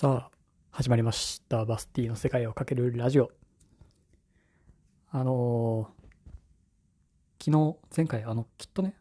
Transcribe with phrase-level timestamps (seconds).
[0.00, 0.30] さあ、
[0.70, 1.64] 始まりました。
[1.64, 3.32] バスティの世界をかけるラジオ。
[5.10, 8.94] あのー昨日、前回、あの、きっとね、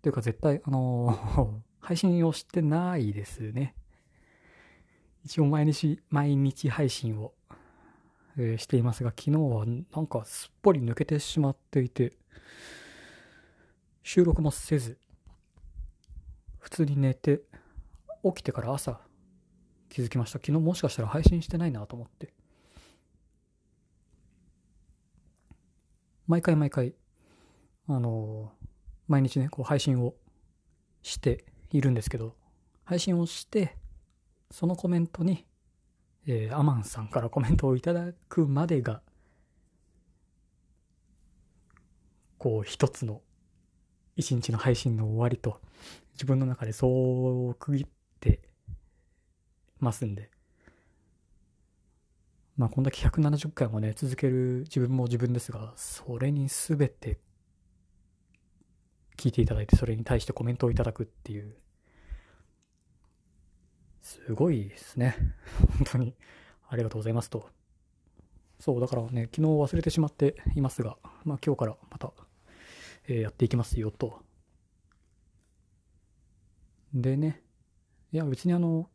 [0.00, 1.48] というか絶対、あのー
[1.84, 3.74] 配信をしてないですね。
[5.24, 7.34] 一応毎日、毎日配信を、
[8.36, 12.16] えーしていますが、昨日はなんかすっぽり抜けてしまっていて、
[14.04, 15.00] 収録もせず、
[16.60, 17.42] 普通に寝て、
[18.22, 19.00] 起きてから朝、
[19.92, 20.38] 気づきました。
[20.38, 22.32] 昨日もしかしたら配信してないなと思って。
[26.26, 26.94] 毎回毎回、
[27.86, 28.50] あの
[29.06, 30.14] 毎日ね、こう配信を
[31.02, 32.34] しているんですけど、
[32.84, 33.76] 配信をして、
[34.50, 35.44] そのコメントに、
[36.26, 39.02] えーアマンさんからコメントをいただくまでが、
[42.38, 43.20] こう一つの
[44.16, 45.60] 一日の配信の終わりと、
[46.14, 47.86] 自分の中でそう区切っ
[48.20, 48.51] て
[49.84, 50.30] ますんで。
[52.56, 57.18] まあ、こんだけ170回もね、続ける自分も自分ですが、それに全て
[59.16, 61.54] 聞いていただいて、それに対してコメントをいただくっていう、
[64.02, 65.16] すごいですね。
[65.78, 66.14] 本当に、
[66.68, 67.48] ありがとうございますと。
[68.58, 72.12] そう、だからね、昨日忘れてしまっていますが、まあ今日からまた、
[73.08, 74.20] えーやっていきますよと。
[76.94, 77.42] でね、
[78.12, 78.88] いや別にあの、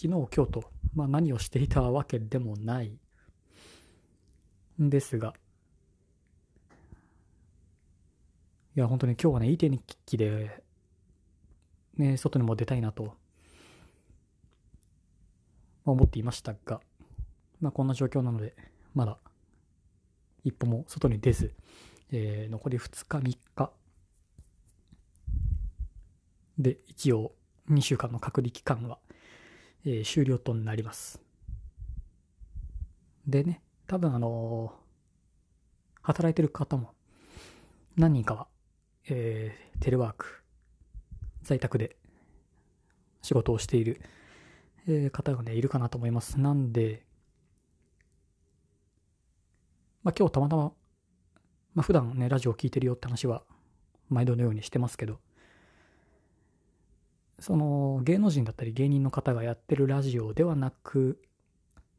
[0.00, 2.96] 昨日今日と、まあ何をしていたわけでもない、
[4.80, 5.34] んですが、
[8.76, 9.76] いや本当に今日はね、いい天
[10.06, 10.62] 気で、
[11.96, 13.16] ね、外にも出たいなと、
[15.84, 16.80] 思っていましたが、
[17.60, 18.54] まあこんな状況なので、
[18.94, 19.18] まだ、
[20.44, 21.54] 一歩も外に出ず、
[22.12, 23.72] えー残り2日3日。
[26.56, 27.32] で一応
[27.70, 28.98] 2週間の隔離期間は、
[29.90, 31.18] えー終了となります。
[33.26, 34.88] でね多分あのー
[36.02, 36.92] 働いてる方も
[37.96, 38.46] 何人かは、
[39.08, 40.42] えーテレワーク
[41.42, 41.96] 在宅で
[43.22, 44.00] 仕事をしている、
[44.86, 46.38] え方がねいるかなと思います。
[46.40, 47.04] なんで
[50.02, 50.72] まあ今日たまたま
[51.74, 53.42] まあ普段ね、ラジオを聞いてるよって話は
[54.08, 55.20] 毎度のようにしてますけど、
[57.40, 61.20] その芸能人だったり芸人の方がやってるラジオではなく、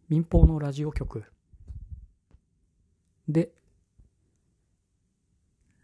[0.09, 1.23] 民放のラジオ局。
[3.27, 3.51] で、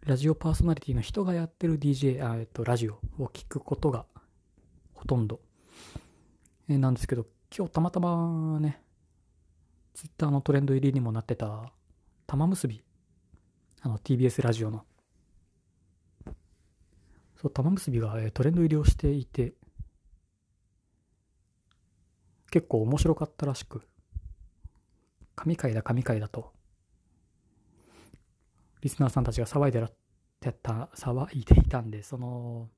[0.02, 4.06] ラジオパーソナリティの人がやってる DJ、あえっと、ラジオを聞くことが
[4.94, 5.40] ほとんど。
[6.68, 8.82] えなんですけど、今日たまたまね、
[9.94, 11.72] ツイッターのトレンド入りにもなってた
[12.28, 12.84] 玉結び。
[13.82, 14.84] あの TBS ラジオの。
[17.42, 19.54] そう玉結びがえートレンド入りをしていて
[22.52, 23.82] 結構面白かったらしく
[25.36, 26.54] 神回だ神回だと
[28.82, 29.94] リスナーさんたちが騒いでらっ
[30.40, 32.70] てた騒いでいたんでその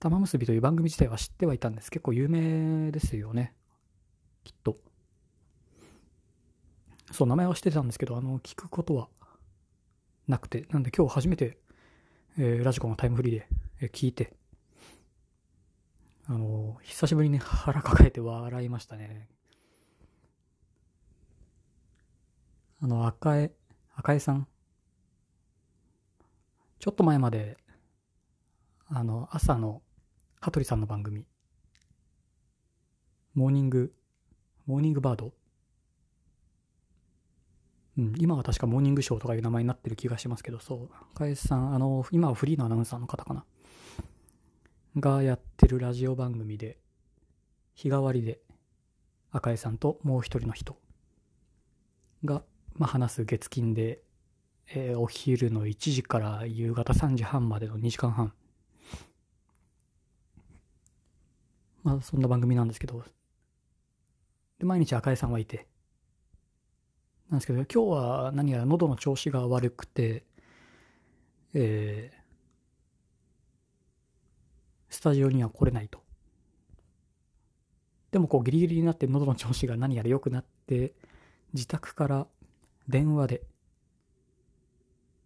[0.00, 1.90] 玉結びという番組自体は知ってはいたんです。
[1.90, 3.54] 結構有名ですよね。
[4.44, 4.78] きっと。
[7.10, 9.08] そう、名前は知ってたんですけど、あの、聞くことは
[10.28, 11.58] なくて、なんで今日初めて、
[12.40, 13.48] えーラジコのタイムフリーで、
[13.80, 14.32] えー聞いて、
[16.26, 19.28] あの、久しぶりに 腹抱えて笑いましたね。
[22.80, 23.52] あの、赤江、
[23.96, 24.46] 赤江さん。
[26.78, 27.58] ちょっと前まで、
[28.86, 29.82] あの、朝の、
[30.40, 31.26] 羽鳥さんの番組、
[33.34, 33.92] モーニング、
[34.64, 35.34] モーニングバード
[37.98, 43.44] うん、今は確かモーニングショーとかいう名前になってる気がしますけど、そう、赤江さん、あの、今はフリーのアナウンサーの方かな？
[45.00, 46.78] がやってるラジオ番組で、
[47.74, 48.38] 日替わりで、
[49.32, 50.76] 赤江さんともう一人の人
[52.24, 52.42] が、
[52.74, 54.00] まあ、話す月金で、
[54.68, 58.32] えーお昼の1時から夕方3時半までの2時間半。
[61.82, 63.02] まあ、そんな番組なんですけど、
[64.58, 65.66] で、毎日赤江さんはいて、
[67.30, 70.24] なんですけど、今日は何やら喉の調子が悪くて、
[71.54, 72.18] えー
[74.90, 76.02] スタジオには来れないと。
[78.10, 80.94] でもこうギリギリになって喉の調子が何やら良くなって、
[81.52, 82.26] 自宅から
[82.88, 83.42] 電話で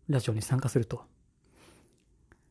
[0.09, 1.05] ラジオに参加すると。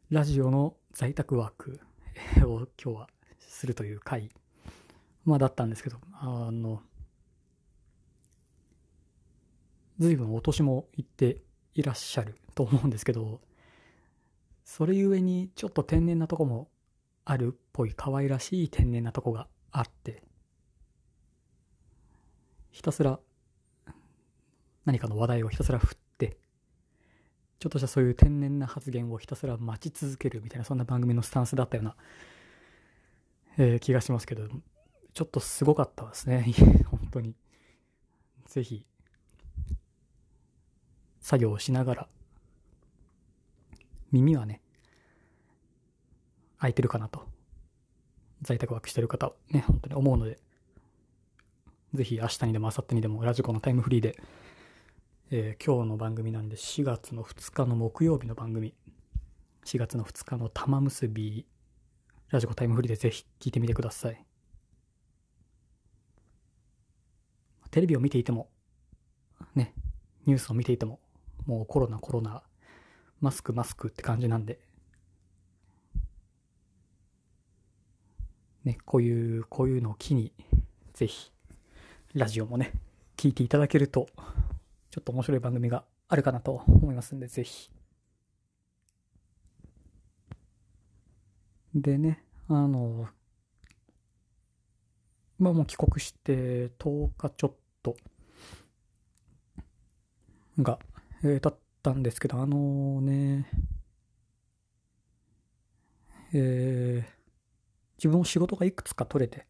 [0.09, 1.80] ラジオの在宅ワーク
[2.44, 3.09] を今日は
[3.39, 4.30] するという回、
[5.25, 6.81] まあだったんですけど、あの、
[10.01, 11.44] 随分お年もいって
[11.75, 13.39] いらっしゃると思うんですけど、
[14.65, 16.69] それゆえにちょっと天然なとこも
[17.24, 20.24] あるっぽい可愛らしい天然なとこがあって、
[22.71, 23.19] ひたすら
[24.86, 26.38] 何かの話題をひたすら振って、
[27.59, 31.95] ちょっとしたそういう天然な発言をひたすら待ち続けるみたいな、そんな番組のスタンスだったような、
[33.59, 34.47] えー気がしますけど、
[35.13, 36.44] ちょっとすごかったですね。
[36.89, 37.36] 本当に。
[38.47, 38.83] ぜひ、
[41.21, 42.07] 作業をしながら、
[44.12, 44.62] 耳はね、
[46.59, 47.25] 開いてるかなと。
[48.41, 50.39] 在宅ワークしてる方ね、本当に思うので、
[51.94, 54.18] ぜひ明日にでも明後日にでもラジコのタイムフリーで、
[55.29, 58.73] えー今日の番組なんで4月の2日の木曜日の番組、
[59.65, 61.45] 4月の2日の玉結び、
[62.29, 64.25] ラジコタイムフリーでぜひ聞いてみてください。
[67.69, 68.50] テレビを見ていても、
[69.56, 69.73] ね、
[70.25, 71.00] ニュースを見ていても、
[71.45, 72.43] もうコロナコロナ、
[73.19, 74.59] マスクマスクって感じなんで、
[78.63, 80.31] ね、こういう、こういうのを機に、
[80.93, 81.31] ぜひ、
[82.13, 82.71] ラジオもね、
[83.17, 84.07] 聞いていただけると、
[84.91, 87.71] ちょっと面白い番組があるかなと思いますんで、ぜひ。
[91.73, 93.07] でね、あの、
[95.39, 97.95] まあもう帰国して10日ちょっと
[100.59, 100.79] が、
[101.23, 103.47] えー経ったんですけど、あのね、
[106.33, 107.21] えー
[107.97, 109.45] 自分の仕事がいくつか取れて、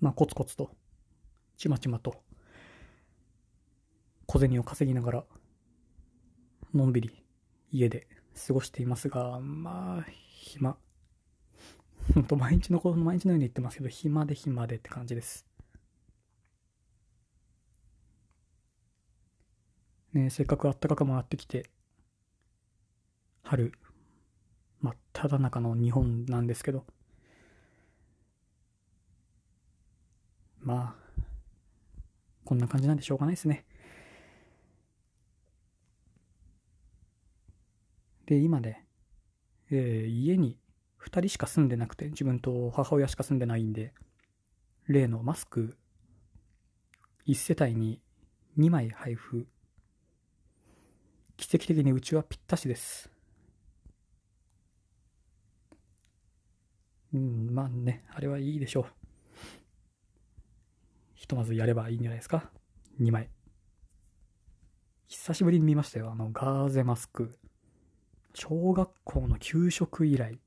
[0.00, 0.70] まあコツコツと、
[1.58, 2.22] ちまちまと、
[4.26, 5.24] 小銭を稼ぎながら、
[6.74, 7.10] のんびり
[7.70, 8.06] 家で
[8.46, 10.76] 過ごしていますが、まあ、暇。
[12.14, 15.46] ほんと毎日のこと、毎日のように言ってますけど、暇で暇でって感じです。
[20.14, 21.70] ねせっかく暖かく回ってきて、
[23.42, 23.72] 春、
[24.80, 26.84] 真っ只中の日本なんですけど、
[30.60, 31.22] まあ、
[32.44, 33.64] こんな感じなんでしょうがないですね。
[38.26, 38.86] で、今ね、
[39.70, 40.58] えー家に
[40.98, 43.92] 2人しか住んでなくて、自分と母親しか住んでないんで、
[44.86, 45.76] 例のマスク、
[47.26, 48.00] 1世帯に
[48.56, 49.46] 2枚配布。
[51.52, 53.10] 奇跡的にうちはぴったしです。
[57.12, 58.84] うん、まあね、あれはいいでしょう。
[61.14, 62.50] ひとまずやればいいんじゃないですか。
[62.98, 63.28] 2枚。
[65.08, 66.10] 久しぶりに見ましたよ。
[66.10, 67.38] あの、ガーゼマスク。
[68.32, 70.38] 小学校の給食以来。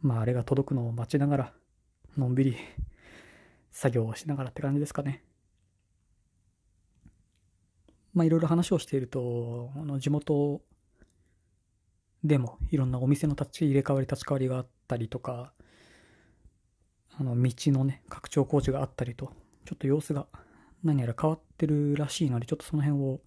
[0.00, 1.54] まあ、あれが届くのを待ちながら、
[2.16, 2.56] のんびり
[3.72, 5.27] 作業をしながらって感じですかね。
[8.18, 10.60] まあ、いろいろ話をしていると、あの地元
[12.24, 15.52] でもいろんなお店の立ち入れ替わり立ち替わりがあったりとか、
[17.16, 19.32] あの道のね、拡張工事があったりと、
[19.64, 20.26] ちょっと様子が
[20.82, 23.20] 何やら変わってるらしいので、ちょっとその辺を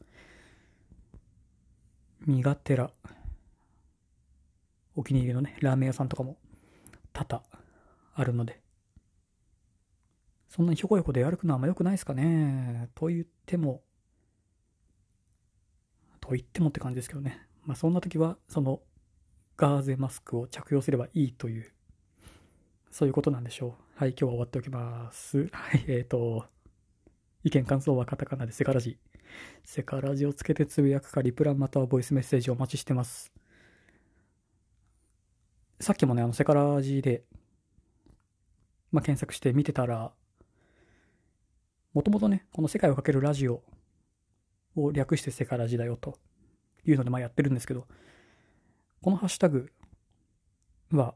[2.25, 2.91] 身がてら、
[4.97, 6.37] お気に入りのね、ラーメン屋さんとかも
[7.13, 7.45] 多々
[8.13, 8.59] あるので、
[10.49, 12.89] そんなにひょこひょこで歩くのはあんま良くないですかね。
[12.94, 13.83] と言っても、
[16.31, 17.45] と言ってもって感じですけどね。
[17.66, 18.80] まあそんな時は、その
[19.57, 21.73] ガーゼマスクを着用すればいいという、
[22.90, 24.00] そういうことなんでしょう。
[24.00, 25.50] はい、今日は終わっておきます。
[25.52, 26.45] はい、 えーと、
[27.44, 28.97] 意見感想はカタカナでセカラジ。
[29.66, 33.33] セカラジをつけてつぶやくか、リプランまたはボイスメッセージをお待ちしてます。
[35.81, 37.26] さっきもね、あの、セカラジで、
[38.94, 40.14] まあ、検索して見てたら、
[41.94, 43.61] もともとね、この世界をかけるラジオ
[44.75, 46.18] を略してセカラジだよと
[46.85, 47.87] いうので、まあやってるんですけど、
[49.01, 49.71] このハッシュタグ
[50.92, 51.16] は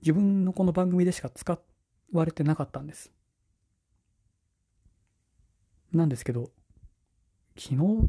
[0.00, 1.58] 自分のこの番組でしか使
[2.12, 3.12] われてなかったんです。
[5.92, 6.50] なんですけど、
[7.58, 8.08] 昨日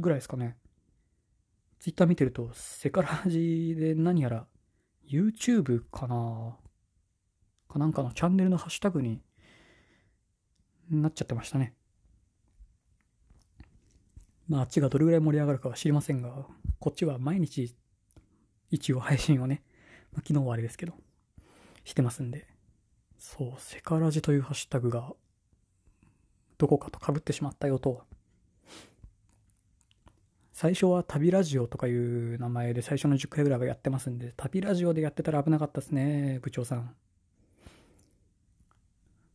[0.00, 0.56] ぐらいですかね、
[1.80, 4.46] ツイッター見てると、セカラジで何やら
[5.08, 6.56] YouTube かな
[7.68, 9.20] かなんかのチャンネルのハッシュタグに
[10.90, 11.74] なっちゃってましたね。
[14.48, 16.46] まあ、あっちがどれぐらい盛り上がるかは知りませんが、
[16.78, 17.74] こっちは毎日
[18.70, 19.62] 一応配信をね、
[20.12, 20.94] まあ、昨日はあれですけど、
[21.84, 22.46] してますんで、
[23.18, 25.12] そう、セカラジというハッシュタグが、
[26.58, 28.02] どこかと被ってしまったよと。
[30.52, 36.94] 最初は旅ラジオとかいう名前で最初の10回ぐらいはやってますんで、旅ラジオでやってたら危なかったですね、部長さん。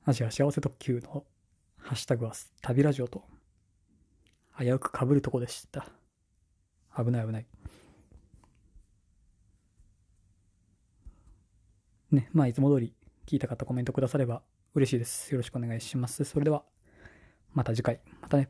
[0.03, 1.25] アジア幸せ特急の
[1.77, 3.23] ハッシュタグは旅ラジオと
[4.59, 5.87] 危うくかぶるとこでした。
[6.97, 7.45] 危ない危ない。
[12.11, 12.93] ね、まあいつも通り
[13.25, 14.41] 聞いた方コメントくだされば
[14.75, 15.31] 嬉しいです。
[15.33, 16.23] よろしくお願いします。
[16.25, 16.63] それでは、
[17.53, 18.01] また次回。
[18.21, 18.49] またね。